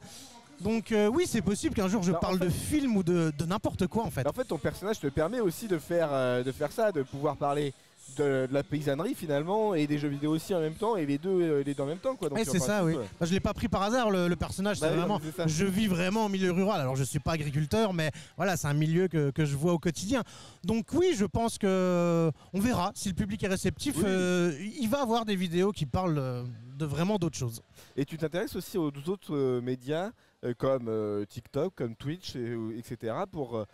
Donc 0.60 0.92
euh, 0.92 1.08
oui, 1.08 1.24
c'est 1.26 1.42
possible 1.42 1.74
qu'un 1.74 1.88
jour 1.88 2.02
je 2.02 2.12
Bah, 2.12 2.18
en 2.18 2.20
parle 2.20 2.38
fait- 2.38 2.44
de 2.44 2.50
film 2.50 2.96
ou 2.96 3.02
de, 3.02 3.32
de 3.36 3.44
n'importe 3.46 3.86
quoi 3.88 4.04
en 4.04 4.10
fait. 4.10 4.26
En 4.28 4.32
fait, 4.32 4.44
ton 4.44 4.58
personnage 4.58 5.00
te 5.00 5.08
permet 5.08 5.40
aussi 5.40 5.66
de 5.66 5.78
faire, 5.78 6.08
euh, 6.12 6.44
de 6.44 6.52
faire 6.52 6.70
ça, 6.70 6.92
de 6.92 7.02
pouvoir 7.02 7.36
parler 7.36 7.72
de, 8.18 8.46
de 8.46 8.52
la 8.52 8.62
paysannerie 8.62 9.14
finalement 9.14 9.74
et 9.74 9.86
des 9.86 9.96
jeux 9.98 10.08
vidéo 10.08 10.32
aussi 10.32 10.54
en 10.54 10.60
même 10.60 10.74
temps 10.74 10.96
et 10.96 11.06
les 11.06 11.18
deux, 11.18 11.30
euh, 11.30 11.62
les 11.64 11.72
deux 11.74 11.82
en 11.82 11.86
même 11.86 11.98
temps 11.98 12.14
quoi. 12.14 12.28
Donc 12.28 12.38
c'est 12.44 12.58
ça, 12.58 12.84
oui. 12.84 12.92
participes, 12.94 13.16
Bah, 13.20 13.26
je 13.26 13.32
l'ai 13.32 13.40
pas 13.40 13.54
pris 13.54 13.68
par 13.68 13.82
hasard, 13.82 14.10
le, 14.10 14.28
le 14.28 14.36
personnage. 14.36 14.80
Bah 14.80 14.88
c'est 14.90 14.96
vraiment. 14.96 15.20
Je 15.46 15.64
vis 15.64 15.86
vraiment 15.86 16.24
en 16.24 16.28
milieu 16.28 16.52
rural. 16.52 16.80
Alors, 16.80 16.96
je 16.96 17.04
suis 17.04 17.18
pas 17.20 17.32
agriculteur, 17.32 17.92
mais 17.94 18.10
voilà, 18.36 18.56
c'est 18.56 18.68
un 18.68 18.74
milieu 18.74 19.08
que, 19.08 19.30
que 19.30 19.44
je 19.44 19.56
vois 19.56 19.72
au 19.72 19.78
quotidien. 19.78 20.22
Donc, 20.64 20.86
oui, 20.92 21.14
je 21.16 21.24
pense 21.24 21.58
que 21.58 22.30
on 22.52 22.60
verra 22.60 22.92
si 22.94 23.08
le 23.08 23.14
public 23.14 23.42
est 23.44 23.48
réceptif. 23.48 23.96
Oui. 23.98 24.04
euh, 24.06 24.52
il 24.80 24.88
va 24.88 25.00
avoir 25.02 25.24
des 25.24 25.36
vidéos 25.36 25.72
qui 25.72 25.86
parlent 25.86 26.18
euh, 26.18 26.44
de 26.76 26.84
vraiment 26.84 27.18
d'autres 27.18 27.38
choses. 27.38 27.62
Et 27.96 28.04
tu 28.04 28.18
t'intéresses 28.18 28.56
aussi 28.56 28.76
aux 28.78 28.90
autres 29.08 29.34
euh, 29.34 29.60
médias 29.60 30.10
euh, 30.44 30.52
comme 30.56 30.88
euh, 30.88 31.24
TikTok, 31.24 31.74
comme 31.76 31.94
Twitch, 31.96 32.36
et- 32.36 32.56
etc. 32.78 33.14
pour 33.30 33.56
euh, 33.56 33.64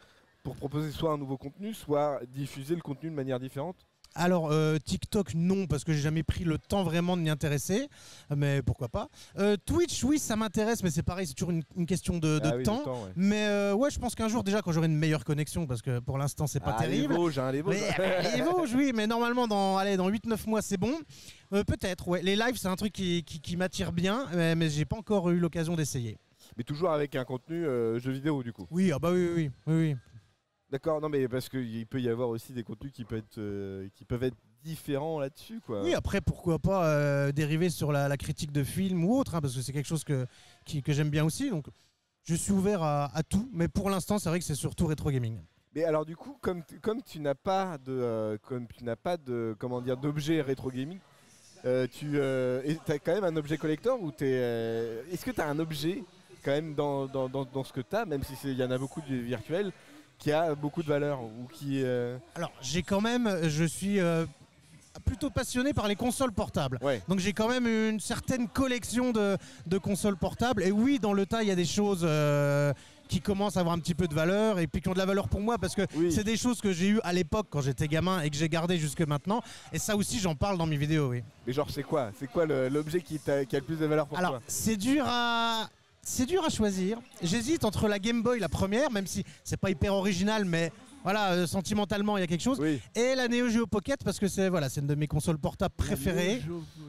pour 0.45 0.55
proposer 0.57 0.91
soit 0.93 1.13
un 1.13 1.19
nouveau 1.19 1.37
contenu, 1.37 1.75
soit 1.75 2.21
diffuser 2.33 2.75
le 2.75 2.81
contenu 2.81 3.11
de 3.11 3.15
manière 3.15 3.41
différente? 3.41 3.77
Alors, 4.15 4.51
euh, 4.51 4.79
TikTok, 4.85 5.35
non, 5.35 5.67
parce 5.67 5.85
que 5.85 5.93
j'ai 5.93 6.01
jamais 6.01 6.23
pris 6.25 6.43
le 6.45 6.59
temps 6.59 6.83
vraiment 6.83 7.17
de 7.17 7.23
m'y 7.23 7.31
intéresser. 7.31 7.89
Mais 8.35 8.63
pourquoi 8.63 8.89
pas. 8.89 9.09
Euh, 9.39 9.57
Twitch, 9.65 10.03
oui, 10.03 10.19
ça 10.19 10.35
m'intéresse, 10.35 10.83
mais 10.83 10.91
c'est 10.91 11.03
pareil, 11.05 11.27
c'est 11.27 11.35
toujours 11.35 11.51
une, 11.53 11.63
une 11.77 11.87
question 11.87 12.19
de, 12.19 12.39
de 12.39 12.49
Ah 12.49 12.57
oui, 12.57 12.63
temps. 12.65 12.83
ouais. 12.85 13.13
Mais 13.17 13.47
euh, 13.47 13.75
ouais, 13.75 13.91
je 13.91 13.99
pense 13.99 14.15
qu'un 14.17 14.29
jour, 14.29 14.43
déjà, 14.43 14.61
quand 14.61 14.73
j'aurai 14.73 14.87
une 14.89 14.97
meilleure 14.97 15.25
connexion, 15.25 15.67
parce 15.67 15.83
que 15.83 16.01
pour 16.01 16.19
l'instant, 16.19 16.47
c'est 16.49 16.59
pas 16.61 16.75
Ah, 16.77 16.83
terrible. 16.83 17.13
Les 17.13 17.19
Vosges, 17.19 17.39
hein, 17.39 17.53
les 17.53 17.63
Vosges. 17.63 17.77
Mais, 17.99 18.37
les 18.37 18.43
Vosges, 18.43 18.75
oui, 18.75 18.93
mais 18.95 19.07
normalement, 19.07 19.47
dans, 19.47 19.77
allez, 19.77 19.97
dans 19.97 20.11
8-9 20.11 20.49
mois, 20.49 20.63
c'est 20.63 20.79
bon. 20.79 20.95
Peut-être, 21.51 22.09
ouais. 22.09 22.23
Les 22.23 22.35
lives, 22.37 22.57
c'est 22.57 22.69
un 22.69 22.77
truc 22.77 22.93
qui, 22.93 23.23
qui- 23.25 23.41
qui 23.41 23.57
m'attire 23.57 23.93
bien, 23.93 24.27
mais, 24.35 24.55
mais 24.55 24.69
j'ai 24.69 24.85
pas 24.85 24.97
encore 24.97 25.31
eu 25.31 25.39
l'occasion 25.39 25.77
d'essayer. 25.77 26.19
Mais 26.57 26.65
toujours 26.65 26.91
avec 26.91 27.15
un 27.15 27.25
contenu 27.25 27.65
jeu 27.99 28.11
vidéo 28.11 28.43
du 28.43 28.53
coup. 28.53 28.67
Oui, 28.71 28.91
ah 28.93 28.99
bah 28.99 29.11
oui, 29.13 29.29
oui, 29.35 29.51
oui. 29.67 29.75
oui. 29.75 29.97
D'accord, 30.71 31.01
non 31.01 31.09
mais 31.09 31.27
parce 31.29 31.49
qu'il 31.49 31.87
peut 31.87 32.01
y 32.01 32.09
avoir 32.11 32.29
aussi 32.29 32.53
des 32.53 32.63
contenus 32.63 32.93
qui 32.93 33.05
peuvent 33.05 33.19
être, 33.21 33.39
euh, 33.39 33.89
qui 33.95 34.05
peuvent 34.05 34.23
être 34.23 34.37
différents 34.63 35.19
là-dessus 35.19 35.61
quoi. 35.65 35.83
Oui, 35.83 35.95
après, 35.95 36.21
pourquoi 36.21 36.59
pas 36.59 36.87
euh, 36.89 37.33
dériver 37.33 37.71
sur 37.71 37.91
la, 37.91 38.07
la 38.07 38.17
critique 38.19 38.53
de 38.53 38.63
films 38.63 39.05
ou 39.05 39.15
autre, 39.17 39.35
hein, 39.35 39.41
parce 39.41 39.55
que 39.55 39.63
c'est 39.63 39.73
quelque 39.73 39.87
chose 39.89 40.05
que, 40.05 40.27
qui- 40.67 40.83
que 40.83 40.93
j'aime 40.93 41.09
bien 41.09 41.25
aussi. 41.25 41.49
Donc, 41.49 41.69
je 42.25 42.35
suis 42.35 42.53
ouvert 42.53 42.83
à, 42.83 43.07
à 43.17 43.23
tout, 43.23 43.49
mais 43.53 43.69
pour 43.69 43.89
l'instant, 43.89 44.19
c'est 44.19 44.29
vrai 44.29 44.41
que 44.41 44.45
c'est 44.45 44.55
surtout 44.55 44.87
rétro 44.87 45.11
gaming. 45.11 45.41
Mais 45.75 45.85
alors 45.85 46.05
du 46.05 46.17
coup, 46.17 46.37
comme, 46.43 46.63
tu- 46.65 46.81
comme 46.81 47.03
tu 47.03 47.19
n'as 47.21 47.35
pas 47.35 47.79
de, 47.79 47.93
euh, 47.93 48.37
comme 48.43 48.67
tu 48.67 48.85
n'as 48.85 48.97
pas 48.97 49.17
de, 49.17 49.57
comment 49.59 49.81
dire, 49.81 49.97
d'objet 49.97 50.43
rétro 50.43 50.71
gaming, 50.71 50.99
tu 51.63 52.21
as 52.21 52.99
quand 52.99 53.15
même 53.15 53.25
un 53.25 53.37
objet 53.37 53.57
collector 53.57 54.03
ou 54.03 54.11
t'es, 54.11 54.33
est-ce 55.11 55.25
que 55.25 55.31
tu 55.31 55.41
as 55.41 55.49
un 55.49 55.59
objet 55.61 56.05
quand 56.45 56.51
même 56.51 56.75
dans, 56.75 57.07
dans, 57.07 57.29
dans, 57.31 57.45
dans 57.47 57.65
ce 57.65 57.73
que 57.73 57.81
tu 57.81 57.97
as, 57.97 58.05
même 58.05 58.23
si 58.23 58.35
il 58.45 58.59
y 58.59 58.63
en 58.65 58.71
a 58.71 58.77
beaucoup 58.79 59.01
de 59.09 59.15
virtuels, 59.17 59.73
qui 60.19 60.33
a 60.33 60.55
beaucoup 60.55 60.83
de 60.83 60.89
valeur 60.89 61.23
ou 61.23 61.47
qui 61.53 61.83
euh, 61.85 62.19
Alors, 62.35 62.51
j'ai 62.61 62.83
quand 62.83 63.01
même, 63.01 63.49
je 63.49 63.65
suis 63.65 64.01
euh, 64.01 64.27
plutôt 65.05 65.31
passionné 65.31 65.73
par 65.73 65.87
les 65.89 65.97
consoles 65.97 66.33
portables. 66.33 66.79
ouais. 66.83 67.01
Donc 67.09 67.21
j'ai 67.21 67.33
quand 67.33 67.49
même 67.49 67.67
une 67.67 68.01
certaine 68.01 68.49
collection 68.49 69.13
de, 69.13 69.37
de 69.67 69.79
consoles 69.79 70.17
portables. 70.17 70.63
Et 70.65 70.73
oui, 70.73 70.99
dans 70.99 71.13
le 71.13 71.25
tas, 71.25 71.43
il 71.43 71.49
y 71.49 71.53
a 71.53 71.55
des 71.55 71.65
choses 71.65 72.01
euh, 72.03 72.73
qui 73.09 73.21
commencent 73.21 73.57
à 73.57 73.61
avoir 73.61 73.75
un 73.75 73.79
petit 73.79 73.95
peu 73.95 74.09
de 74.09 74.15
valeur 74.15 74.59
et 74.59 74.67
puis 74.67 74.83
qui 74.83 74.89
ont 74.89 74.93
de 74.93 74.99
la 74.99 75.07
valeur 75.07 75.29
pour 75.29 75.41
moi 75.41 75.57
parce 75.57 75.75
que 75.75 75.83
Oui. 75.95 76.13
c'est 76.13 76.25
des 76.25 76.37
choses 76.37 76.61
que 76.61 76.73
j'ai 76.73 76.89
eues 76.89 77.01
à 77.05 77.13
l'époque 77.13 77.47
quand 77.49 77.61
j'étais 77.61 77.87
gamin 77.89 78.21
et 78.23 78.29
que 78.29 78.37
j'ai 78.37 78.49
gardé 78.49 78.77
jusque 78.77 79.01
maintenant. 79.03 79.41
Et 79.73 79.79
ça 79.79 79.97
aussi, 79.97 80.19
j'en 80.19 80.35
parle 80.35 80.59
dans 80.59 80.67
mes 80.67 80.77
vidéos, 80.77 81.09
oui. 81.11 81.23
Mais 81.47 81.53
genre 81.53 81.71
c'est 81.71 81.85
quoi? 81.85 82.11
C'est 82.19 82.27
quoi 82.31 82.45
l'objet 82.45 83.01
qui, 83.01 83.21
a 83.29 83.37
le 83.41 83.61
plus 83.63 83.77
de 83.79 83.87
valeur 83.87 84.07
pour 84.09 84.19
Alors, 84.19 84.33
toi? 84.33 84.41
c'est 84.49 84.77
dur 84.77 85.05
à. 85.07 85.69
C'est 86.11 86.25
dur 86.27 86.43
à 86.43 86.49
choisir. 86.49 86.99
J'hésite 87.23 87.65
entre 87.65 87.87
la 87.87 87.99
Game 87.99 88.23
Boy, 88.23 88.41
la 88.41 88.49
première, 88.49 88.91
même 88.91 89.07
si 89.07 89.25
c'est 89.45 89.59
pas 89.59 89.69
hyper 89.71 89.93
original, 89.95 90.47
mais 90.47 90.73
voilà, 91.05 91.33
euh, 91.33 91.47
sentimentalement, 91.47 92.17
il 92.17 92.21
y 92.23 92.25
a 92.25 92.27
quelque 92.27 92.43
chose. 92.43 92.59
Oui. 92.59 92.81
Et 92.97 93.15
la 93.15 93.29
Neo 93.29 93.49
Geo 93.51 93.67
Pocket, 93.67 94.03
parce 94.03 94.19
que 94.19 94.27
c'est 94.27 94.49
voilà, 94.49 94.69
c'est 94.71 94.81
une 94.81 94.87
de 94.87 94.95
mes 94.95 95.07
consoles 95.07 95.39
portables 95.39 95.75
préférées. 95.77 96.41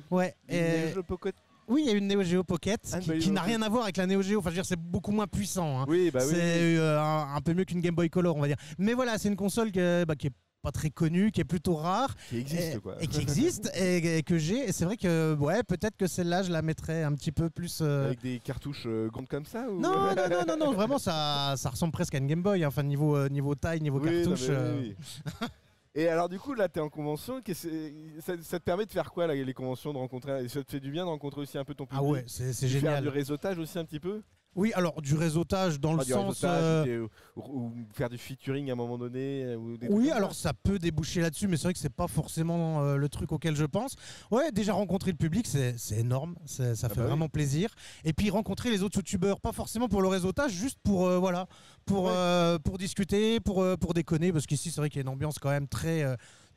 Ouais. 0.10 0.34
et- 0.48 0.58
Et... 0.98 1.04
Pocket. 1.06 1.36
Oui, 1.68 1.82
il 1.86 1.88
y 1.92 1.94
a 1.94 1.98
une 1.98 2.08
Neo 2.08 2.24
Geo 2.24 2.44
Pocket 2.44 2.80
Ah, 2.94 3.00
qui, 3.00 3.10
bah, 3.10 3.18
qui 3.20 3.30
n'a 3.30 3.42
ok. 3.42 3.48
rien 3.48 3.62
à 3.62 3.70
voir 3.70 3.84
avec 3.84 3.98
la 3.98 4.08
Neo 4.08 4.22
Geo. 4.22 4.40
Enfin, 4.40 4.50
je 4.52 4.56
veux 4.56 4.62
dire, 4.62 4.66
c'est 4.66 4.80
beaucoup 4.80 5.12
moins 5.12 5.28
puissant. 5.28 5.82
hein. 5.82 5.86
Oui, 5.90 6.10
bah 6.12 6.22
oui. 6.24 6.32
c'est 6.34 6.78
euh, 6.78 7.00
un, 7.00 7.36
un 7.36 7.42
peu 7.42 7.54
mieux 7.54 7.66
qu'une 7.66 7.82
Game 7.82 7.94
Boy 7.94 8.10
Color, 8.10 8.36
on 8.38 8.40
va 8.42 8.48
dire. 8.48 8.58
Mais 8.80 8.94
voilà, 8.94 9.18
c'est 9.18 9.28
une 9.28 9.36
console 9.36 9.72
que- 9.72 10.06
bah, 10.06 10.16
qui 10.16 10.28
est 10.28 10.34
pas 10.62 10.72
très 10.72 10.90
connue, 10.90 11.32
qui 11.32 11.42
est 11.42 11.46
plutôt 11.46 11.76
rare 11.76 12.16
Qui 12.30 12.38
existe 12.38 12.76
et, 12.76 12.80
quoi. 12.80 13.02
et 13.02 13.08
qui 13.08 13.20
existe 13.22 13.72
et, 13.76 14.18
et 14.18 14.24
que 14.24 14.38
j'ai. 14.38 14.68
Et 14.70 14.72
c'est 14.72 14.86
vrai 14.86 14.98
que 14.98 15.34
ouais, 15.36 15.64
peut-être 15.64 15.96
que 15.98 16.08
celle-là, 16.08 16.44
je 16.44 16.52
la 16.52 16.62
mettrais 16.62 17.04
un 17.04 17.14
petit 17.14 17.32
peu 17.32 17.50
plus. 17.50 17.80
euh, 17.82 18.08
Avec 18.08 18.22
des 18.22 18.40
cartouches 18.40 18.84
euh, 18.86 19.08
grandes 19.10 19.28
comme 19.28 19.46
ça 19.46 19.70
ou... 19.70 19.80
Non, 19.80 19.92
non, 20.16 20.30
non, 20.30 20.44
non, 20.48 20.58
non, 20.58 20.74
vraiment, 20.74 20.98
ça, 20.98 21.54
ça 21.58 21.70
ressemble 21.70 21.94
presque 21.94 22.16
à 22.16 22.18
une 22.18 22.28
Game 22.28 22.42
Boy. 22.44 22.64
hein. 22.64 22.68
Enfin, 22.68 22.84
niveau, 22.84 23.16
euh, 23.16 23.30
niveau 23.30 23.56
taille, 23.56 23.82
niveau 23.82 24.00
Oui, 24.00 24.12
non, 24.12 24.24
cartouche. 24.36 24.50
mais 24.50 24.72
oui, 24.80 24.96
oui. 25.42 25.48
Et 25.96 26.08
alors 26.08 26.30
du 26.30 26.38
coup 26.38 26.54
là 26.54 26.70
t'es 26.70 26.80
en 26.80 26.88
convention, 26.88 27.42
ça, 27.52 28.34
ça 28.44 28.60
te 28.60 28.64
permet 28.64 28.86
de 28.86 28.92
faire 28.92 29.12
quoi 29.12 29.26
là, 29.26 29.34
les 29.34 29.54
conventions, 29.56 29.92
de 29.92 29.98
rencontrer, 29.98 30.48
ça 30.48 30.64
te 30.64 30.70
fait 30.70 30.80
du 30.80 30.92
bien 30.92 31.04
de 31.04 31.10
rencontrer 31.10 31.42
aussi 31.42 31.58
un 31.58 31.66
peu 31.66 31.74
ton 31.74 31.86
public 31.88 32.00
Ah 32.00 32.08
ouais, 32.08 32.24
c'est 32.28 32.68
génial. 32.68 33.02
du 33.02 33.10
réseautage 33.10 33.58
aussi 33.58 33.78
un 33.80 33.86
petit 33.86 34.00
peu? 34.00 34.22
Oui, 34.56 34.74
alors 34.74 35.02
du 35.02 35.14
réseautage 35.16 35.80
dans 35.80 35.94
le 35.94 36.04
du 36.04 36.12
sens. 36.12 36.42
euh, 36.44 36.84
des- 36.84 36.98
ou, 37.00 37.10
ou 37.38 37.74
faire 37.94 38.10
du 38.10 38.18
featuring 38.18 38.70
à 38.70 38.74
un 38.74 38.76
moment 38.76 38.98
donné 38.98 39.44
euh, 39.44 39.56
ou 39.56 39.78
des 39.78 39.88
trucs 39.88 39.98
Oui, 39.98 40.10
alors 40.10 40.34
ça 40.34 40.54
peut 40.54 40.80
déboucher 40.80 41.22
là-dessus, 41.22 41.48
mais 41.48 41.56
c'est 41.56 41.64
vrai 41.64 41.74
que 41.74 41.80
c'est 41.80 41.94
pas 41.94 42.08
forcément 42.08 42.82
euh, 42.84 42.98
le 42.98 43.10
truc 43.10 43.32
auquel 43.32 43.56
je 43.56 43.66
pense. 43.66 43.96
Ouais, 44.32 44.52
déjà 44.52 44.74
rencontrer 44.74 45.12
le 45.12 45.18
public, 45.18 45.46
c'est 45.48 45.76
énorme, 45.98 46.36
ça 46.46 46.72
Ah 46.72 46.76
fait 46.76 46.88
bah 46.88 46.94
oui. 47.04 47.08
vraiment 47.08 47.30
plaisir. 47.30 47.70
Et 48.04 48.12
puis 48.12 48.32
rencontrer 48.32 48.72
les 48.72 48.82
autres 48.82 48.98
youtubeurs, 48.98 49.40
pas 49.40 49.52
forcément 49.52 49.88
pour 49.88 50.02
le 50.02 50.08
réseautage, 50.08 50.52
juste 50.52 50.80
pour 50.84 51.06
euh, 51.06 51.20
voilà, 51.20 51.46
pour 51.86 52.06
Ouais. 52.06 52.58
pour 52.64 52.78
discuter, 52.80 53.40
pour 53.40 53.64
pour 53.80 53.94
déconner, 53.94 54.34
parce 54.34 54.48
qu'ici 54.48 54.72
c'est 54.72 54.82
vrai 54.82 54.90
qu'il 54.90 54.98
y 54.98 55.02
a 55.02 55.04
une 55.04 55.10
ambiance 55.10 55.38
quand 55.38 55.52
même 55.52 55.68
très 55.68 56.04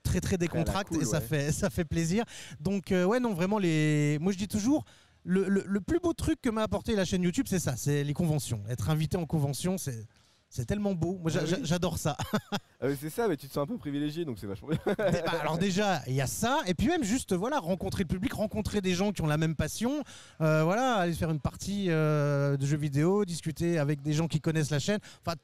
très 0.03 0.21
très 0.21 0.39
décontractée 0.39 0.95
cool, 0.95 1.03
et 1.03 1.07
ça 1.07 1.19
ouais. 1.19 1.25
fait 1.27 1.53
ça 1.53 1.69
fait 1.69 1.85
plaisir. 1.85 2.25
Donc 2.59 2.87
ouais, 2.91 3.21
non 3.21 3.35
vraiment 3.35 3.59
les, 3.59 4.17
moi 4.21 4.33
je 4.33 4.39
dis 4.39 4.49
toujours. 4.49 4.85
Le, 5.25 5.49
le- 5.49 5.64
le 5.67 5.81
plus 5.81 6.00
beau 6.00 6.12
truc 6.12 6.41
que 6.43 6.50
m'a 6.50 6.62
apporté 6.62 6.97
la 6.97 7.05
chaîne 7.05 7.23
YouTube, 7.23 7.47
c'est 7.49 7.59
ça, 7.61 7.76
c'est 7.76 8.02
les 8.05 8.14
conventions. 8.14 8.62
Être 8.69 8.91
invité 8.91 9.17
en 9.17 9.26
convention, 9.26 9.79
c'est 9.79 10.07
c'est 10.55 10.67
tellement 10.67 10.93
beau. 10.95 11.17
Moi, 11.23 11.31
Ah 11.35 11.45
oui. 11.47 11.55
j'adore 11.62 11.97
ça. 11.97 12.14
Ah 12.52 12.87
oui, 12.87 12.95
c'est 13.00 13.09
ça, 13.09 13.26
mais 13.26 13.38
tu 13.38 13.49
te 13.49 13.52
sens 13.55 13.62
un 13.62 13.67
peu 13.67 13.79
privilégié 13.79 14.26
donc 14.26 14.38
c'est 14.38 14.47
vachement 14.47 14.69
bien. 14.69 14.79
Dé- 14.87 14.95
bah, 15.25 15.41
alors 15.41 15.57
déjà, 15.57 16.02
il 16.07 16.12
y 16.14 16.21
a 16.21 16.26
ça, 16.26 16.61
et 16.67 16.75
puis 16.75 16.88
même 16.88 17.05
juste 17.05 17.33
voilà 17.33 17.59
rencontrer 17.59 18.02
le 18.02 18.09
public, 18.09 18.35
rencontrer 18.35 18.83
des 18.83 18.93
gens 18.95 19.12
qui 19.12 19.23
ont 19.23 19.26
la 19.26 19.38
même 19.38 19.55
passion, 19.55 20.02
euh, 20.43 20.62
voilà 20.64 20.97
aller 20.97 21.14
faire 21.14 21.31
une 21.31 21.41
partie 21.41 21.87
euh, 21.88 22.59
de 22.59 22.67
jeux 22.67 22.76
vidéo, 22.76 23.25
discuter 23.25 23.79
avec 23.79 24.02
des 24.02 24.12
gens 24.12 24.29
qui 24.29 24.41
connaissent 24.43 24.71
la 24.71 24.79
chaîne. 24.81 24.99
Enfin, 25.25 25.37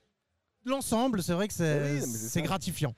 l'ensemble, 0.67 1.23
c'est 1.23 1.33
vrai 1.33 1.49
que 1.49 1.55
c'est 1.55 2.01
Oui, 2.03 2.03
ça. 2.03 2.41
gratifiant. 2.43 2.95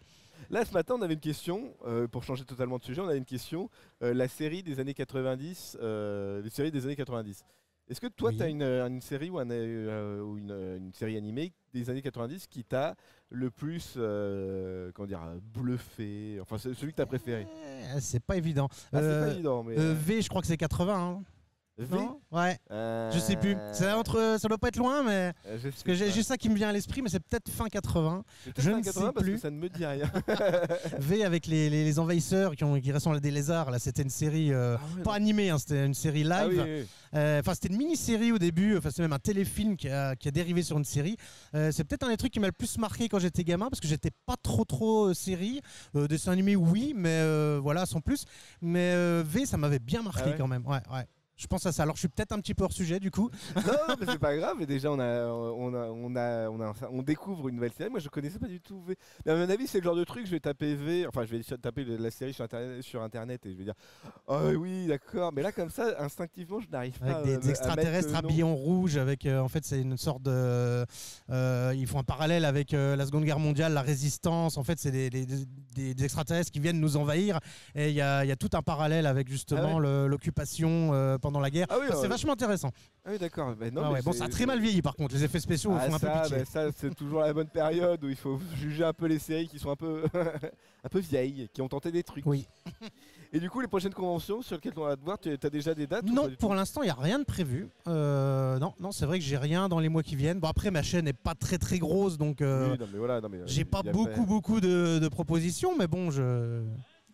Là 0.50 0.64
ce 0.64 0.72
matin 0.72 0.96
on 0.98 1.02
avait 1.02 1.14
une 1.14 1.20
question, 1.20 1.74
euh, 1.86 2.08
pour 2.08 2.24
changer 2.24 2.44
totalement 2.44 2.78
de 2.78 2.82
sujet, 2.82 3.00
on 3.00 3.08
avait 3.08 3.18
une 3.18 3.24
question, 3.24 3.70
euh, 4.02 4.12
la 4.12 4.26
série 4.26 4.62
des 4.64 4.80
années 4.80 4.94
90, 4.94 5.78
euh, 5.80 6.42
les 6.42 6.50
séries 6.50 6.72
des 6.72 6.84
années 6.84 6.96
90. 6.96 7.44
Est-ce 7.88 8.00
que 8.00 8.06
toi, 8.06 8.30
Oui. 8.30 8.36
tu 8.36 8.42
as 8.44 8.48
une, 8.48 8.62
une 8.62 9.00
série 9.00 9.30
ou, 9.30 9.38
un, 9.40 9.46
ou 9.48 10.38
une, 10.38 10.50
une 10.52 10.92
série 10.92 11.16
animée 11.16 11.52
des 11.74 11.90
années 11.90 12.02
90 12.02 12.46
qui 12.46 12.62
t'a 12.64 12.94
le 13.30 13.50
plus 13.50 13.94
comment 14.94 15.06
dire, 15.08 15.20
bluffé 15.54 16.38
Enfin, 16.40 16.56
celui 16.58 16.92
que 16.92 16.96
tu 16.96 17.02
as 17.02 17.06
préféré? 17.06 17.46
Eh, 17.96 18.00
C'est 18.00 18.22
pas 18.22 18.36
évident. 18.36 18.68
Ah, 18.92 19.00
pas 19.00 19.32
évident, 19.32 19.64
mais. 19.64 19.74
V, 19.76 20.22
je 20.22 20.28
crois 20.28 20.40
que 20.40 20.46
c'est 20.46 20.56
80. 20.56 20.94
hein. 21.18 21.22
V 21.84 21.96
Non? 21.96 22.20
Ouais. 22.30 22.58
Euh, 22.70 23.10
Je 23.12 23.18
sais 23.18 23.36
plus. 23.36 23.56
C'est 23.72 23.90
entre, 23.92 24.36
ça 24.38 24.48
doit 24.48 24.58
pas 24.58 24.68
être 24.68 24.76
loin, 24.76 25.02
mais 25.02 25.32
euh, 25.46 25.58
je 25.58 25.68
parce 25.68 25.76
sais 25.78 25.84
que 25.84 25.94
j'ai 25.94 26.10
juste 26.10 26.28
ça 26.28 26.36
qui 26.36 26.48
me 26.48 26.54
vient 26.54 26.68
à 26.68 26.72
l'esprit, 26.72 27.02
mais 27.02 27.08
c'est 27.08 27.20
peut-être 27.20 27.50
fin 27.50 27.68
80. 27.68 28.22
C'est 28.44 28.52
peut-être 28.52 28.64
je 28.64 28.70
fin 28.70 28.78
ne 28.78 28.82
sais 28.82 28.90
80 28.92 29.12
parce 29.12 29.24
plus. 29.24 29.34
que 29.34 29.40
ça 29.40 29.50
ne 29.50 29.56
me 29.56 29.68
dit 29.68 29.84
rien. 29.86 30.10
V 30.98 31.24
avec 31.24 31.46
les, 31.46 31.70
les- 31.70 31.84
les 31.84 31.98
envahisseurs 31.98 32.54
qui, 32.56 32.64
ont, 32.64 32.78
qui 32.80 32.92
ressemblent 32.92 33.16
à 33.16 33.20
des 33.20 33.30
lézards. 33.30 33.70
Là, 33.70 33.78
c'était 33.78 34.02
une 34.02 34.10
série 34.10 34.52
euh, 34.52 34.76
Ah 34.78 35.02
pas 35.02 35.10
non. 35.12 35.16
animée, 35.16 35.50
hein, 35.50 35.58
c'était 35.58 35.84
une 35.86 35.94
série 35.94 36.22
live. 36.24 36.32
Ah 36.32 36.46
oui, 36.48 36.56
oui, 36.58 36.64
oui. 36.80 36.86
Euh, 37.14 37.40
Enfin, 37.40 37.54
c'était 37.54 37.68
une 37.68 37.76
mini-série 37.78 38.30
au 38.32 38.38
début. 38.38 38.76
Enfin, 38.76 38.90
c'est 38.94 39.02
même 39.02 39.12
un 39.12 39.18
téléfilm 39.18 39.76
qui 39.76 39.88
a, 39.88 40.14
qui 40.16 40.28
a 40.28 40.30
dérivé 40.30 40.62
sur 40.62 40.76
une 40.78 40.84
série. 40.84 41.16
Euh, 41.54 41.70
c'est 41.72 41.84
peut-être 41.84 42.04
un 42.04 42.08
des 42.10 42.16
trucs 42.16 42.32
qui 42.32 42.40
m'a 42.40 42.46
le 42.46 42.52
plus 42.52 42.78
marqué 42.78 43.08
quand 43.08 43.18
j'étais 43.18 43.42
gamin 43.44 43.68
parce 43.68 43.80
que 43.80 43.88
j'étais 43.88 44.10
pas 44.26 44.36
trop 44.42 44.64
trop 44.64 45.06
euh, 45.08 45.14
série. 45.14 45.60
Euh, 45.96 46.06
dessin 46.06 46.32
animé, 46.32 46.54
oui, 46.56 46.92
mais 46.96 47.08
euh, 47.22 47.58
voilà, 47.62 47.86
sans 47.86 48.00
plus. 48.00 48.24
Mais 48.60 48.92
euh, 48.94 49.22
V, 49.26 49.46
ça 49.46 49.56
m'avait 49.56 49.78
bien 49.78 50.02
marqué 50.02 50.22
Ah 50.24 50.28
ouais? 50.30 50.34
quand 50.38 50.46
même. 50.48 50.66
Ouais, 50.66 50.80
ouais. 50.92 51.04
Je 51.40 51.46
pense 51.46 51.64
à 51.64 51.72
ça. 51.72 51.84
Alors, 51.84 51.96
je 51.96 52.00
suis 52.00 52.08
peut-être 52.08 52.32
un 52.32 52.38
petit 52.40 52.52
peu 52.54 52.64
hors 52.64 52.72
sujet 52.72 53.00
du 53.00 53.10
coup. 53.10 53.30
non, 53.56 53.62
non, 53.88 53.94
mais 53.98 54.06
c'est 54.06 54.18
pas 54.18 54.36
grave. 54.36 54.56
Mais 54.58 54.66
déjà, 54.66 54.90
on 54.92 54.98
a, 55.00 55.24
on 55.26 55.74
a, 55.74 55.86
on 55.88 56.14
a, 56.16 56.48
on 56.50 56.60
a, 56.60 56.72
on 56.90 57.02
découvre 57.02 57.48
une 57.48 57.54
nouvelle 57.56 57.72
série. 57.72 57.88
Moi, 57.90 57.98
je 58.00 58.08
connaissais 58.08 58.38
pas 58.38 58.46
du 58.46 58.60
tout 58.60 58.80
V. 58.82 58.96
Mais 59.24 59.32
à 59.32 59.36
mon 59.36 59.48
avis, 59.48 59.66
c'est 59.66 59.78
le 59.78 59.84
genre 59.84 59.96
de 59.96 60.04
truc. 60.04 60.26
Je 60.26 60.30
vais 60.32 60.40
taper 60.40 60.74
V. 60.74 61.06
Enfin, 61.06 61.24
je 61.24 61.36
vais 61.36 61.42
taper 61.56 61.84
la 61.84 62.10
série 62.10 62.34
sur 62.34 62.44
internet, 62.44 62.82
sur 62.82 63.02
internet 63.02 63.46
et 63.46 63.52
je 63.52 63.56
vais 63.56 63.64
dire, 63.64 63.74
oh 64.26 64.38
oui, 64.58 64.86
d'accord. 64.86 65.32
Mais 65.32 65.42
là, 65.42 65.50
comme 65.52 65.70
ça, 65.70 65.94
instinctivement, 65.98 66.60
je 66.60 66.68
n'arrive 66.68 66.98
pas. 66.98 67.06
Avec 67.06 67.40
des, 67.40 67.50
extraterrestres 67.50 68.14
habillés 68.14 68.42
en 68.42 68.54
rouge, 68.54 68.96
avec 68.98 69.24
euh, 69.26 69.40
en 69.40 69.48
fait 69.48 69.64
c'est 69.64 69.80
une 69.80 69.96
sorte 69.96 70.22
de, 70.22 70.84
euh, 71.30 71.72
ils 71.76 71.86
font 71.86 71.98
un 71.98 72.04
parallèle 72.04 72.44
avec 72.44 72.74
euh, 72.74 72.96
la 72.96 73.06
Seconde 73.06 73.24
Guerre 73.24 73.38
mondiale, 73.38 73.72
la 73.72 73.82
résistance. 73.82 74.56
En 74.58 74.62
fait, 74.64 74.78
c'est 74.78 74.90
des, 74.90 75.08
des- 75.10 75.26
des- 75.26 75.94
des 75.94 76.04
extraterrestres 76.04 76.50
qui 76.50 76.60
viennent 76.60 76.80
nous 76.80 76.96
envahir, 76.96 77.38
et 77.74 77.88
il 77.88 77.94
y 77.94 78.00
a, 78.00 78.24
il 78.24 78.28
y 78.28 78.32
a 78.32 78.36
tout 78.36 78.50
un 78.52 78.62
parallèle 78.62 79.06
avec 79.06 79.28
justement 79.28 79.76
Ah 79.78 79.80
le- 79.80 80.06
l'occupation 80.08 80.90
euh, 80.92 81.18
pendant 81.30 81.40
la 81.40 81.50
guerre. 81.50 81.66
Ah 81.70 81.76
oui, 81.78 81.86
Enfin, 81.88 81.98
c'est 82.00 82.06
euh, 82.06 82.08
vachement 82.08 82.32
intéressant. 82.32 82.72
Ah 83.04 83.10
oui, 83.12 83.18
d'accord. 83.18 83.54
Mais 83.58 83.70
non, 83.70 83.82
Ah 83.84 83.88
mais 83.88 83.94
ouais, 83.94 84.02
bon, 84.02 84.12
ça 84.12 84.24
a 84.24 84.28
très 84.28 84.46
mal 84.46 84.60
vieilli 84.60 84.82
par 84.82 84.96
contre. 84.96 85.14
Les 85.14 85.22
effets 85.24 85.38
spéciaux 85.40 85.72
Ah, 85.76 85.88
font 85.88 85.94
un 85.94 85.98
ça, 85.98 86.12
peu 86.12 86.22
pitié. 86.22 86.44
ça, 86.44 86.66
c'est 86.76 86.94
toujours 86.94 87.20
la 87.20 87.32
bonne 87.32 87.48
période 87.48 88.02
où 88.04 88.08
il 88.08 88.16
faut 88.16 88.40
juger 88.56 88.84
un 88.84 88.92
peu 88.92 89.06
les 89.06 89.18
séries 89.20 89.48
qui 89.48 89.58
sont 89.58 89.70
un 89.70 89.76
peu, 89.76 90.02
un 90.84 90.88
peu 90.88 90.98
vieilles, 90.98 91.48
qui 91.52 91.62
ont 91.62 91.68
tenté 91.68 91.92
des 91.92 92.02
trucs. 92.02 92.26
Oui. 92.26 92.46
Et 93.32 93.38
du 93.38 93.48
coup, 93.48 93.60
les 93.60 93.68
prochaines 93.68 93.94
conventions 93.94 94.42
sur 94.42 94.56
lesquelles 94.56 94.72
on 94.76 94.84
va 94.84 94.96
te 94.96 95.04
voir, 95.04 95.16
tu 95.20 95.30
as 95.30 95.50
déjà 95.50 95.72
des 95.72 95.86
dates 95.86 96.04
Non, 96.04 96.28
pour 96.38 96.52
l'instant, 96.52 96.82
il 96.82 96.86
n'y 96.86 96.90
a 96.90 96.94
rien 96.94 97.20
de 97.20 97.24
prévu. 97.24 97.68
Euh, 97.86 98.58
non, 98.58 98.74
non, 98.80 98.90
c'est 98.90 99.06
vrai 99.06 99.20
que 99.20 99.24
j'ai 99.24 99.36
rien 99.36 99.68
dans 99.68 99.78
les 99.78 99.88
mois 99.88 100.02
qui 100.02 100.16
viennent. 100.16 100.40
Bon, 100.40 100.48
après, 100.48 100.72
ma 100.72 100.82
chaîne 100.82 101.04
n'est 101.04 101.12
pas 101.12 101.36
très 101.36 101.58
très 101.58 101.78
grosse, 101.78 102.18
donc 102.18 102.40
euh, 102.40 102.76
Oui, 102.76 102.86
voilà, 102.98 103.18
euh, 103.18 103.42
j'ai 103.46 103.64
pas 103.64 103.82
beaucoup 103.84 104.26
beaucoup 104.26 104.60
de, 104.60 104.98
de 104.98 105.08
propositions, 105.08 105.76
mais 105.78 105.86
bon, 105.86 106.10
je, 106.10 106.64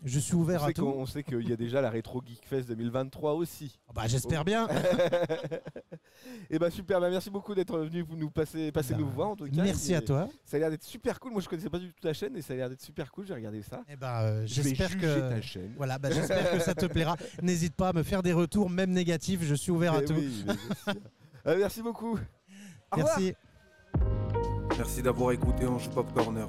je 0.05 0.19
suis 0.19 0.35
On 0.35 0.39
ouvert 0.41 0.65
à 0.65 0.73
tout. 0.73 0.87
on 0.87 1.07
sait 1.07 1.23
qu'il 1.23 1.49
y 1.49 1.53
a 1.53 1.57
déjà 1.57 1.81
la 1.81 1.91
Retro 1.91 2.23
Geek 2.25 2.47
Fest 2.47 2.69
2023 2.69 3.35
aussi. 3.35 3.79
Bah, 3.95 4.03
j'espère 4.07 4.45
bien. 4.45 4.69
et 6.51 6.59
bah 6.59 6.71
super, 6.71 7.01
bah 7.01 7.11
merci 7.11 7.31
beaucoup 7.31 7.55
d'être 7.55 7.79
venu 7.79 8.05
nous 8.17 8.31
passer, 8.31 8.71
passer 8.73 8.93
Bah, 8.95 9.01
nous 9.01 9.09
voir 9.09 9.29
en 9.31 9.37
tout 9.37 9.47
cas. 9.47 9.63
Merci 9.63 9.93
Et 9.93 9.97
à 9.97 10.01
toi. 10.01 10.29
Ça 10.45 10.57
a 10.57 10.61
l'air 10.61 10.71
d'être 10.71 10.85
super 10.85 11.19
cool. 11.21 11.33
Moi 11.33 11.41
je 11.41 11.49
connaissais 11.49 11.71
pas 11.71 11.79
du 11.79 11.89
tout 11.93 12.01
ta 12.01 12.13
chaîne 12.13 12.37
et 12.37 12.43
ça 12.43 12.53
a 12.53 12.57
l'air 12.57 12.69
d'être 12.69 12.83
super 12.83 13.11
cool. 13.11 13.27
J'ai 13.27 13.35
regardé 13.35 13.63
ça. 13.63 13.83
Eh 13.89 13.97
ben, 13.97 14.21
euh, 14.23 14.43
j'espère 14.47 14.97
que 14.99 15.31
ta 15.31 15.41
chaîne. 15.43 15.73
voilà, 15.77 15.99
bah, 15.99 16.11
j'espère 16.13 16.51
que 16.53 16.59
ça 16.61 16.75
te 16.75 16.87
plaira. 16.87 17.17
N'hésite 17.43 17.75
pas 17.75 17.89
à 17.89 17.93
me 17.93 18.03
faire 18.03 18.23
des 18.23 18.33
retours, 18.33 18.71
même 18.71 18.91
négatifs. 18.91 19.41
Je 19.43 19.55
suis 19.55 19.73
ouvert 19.73 19.95
à 19.95 20.01
Mais 20.01 20.05
tout. 20.07 20.15
oui. 20.15 20.45
Euh, 21.47 21.55
merci 21.59 21.81
beaucoup. 21.81 22.19
Au 22.91 22.97
revoir. 22.97 23.19
Merci. 23.21 23.35
Merci 24.77 25.01
d'avoir 25.01 25.31
écouté 25.31 25.65
Ange 25.65 25.89
Pop 25.91 26.13
Corner. 26.13 26.49